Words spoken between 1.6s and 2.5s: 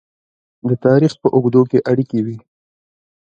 کې اړیکې وې.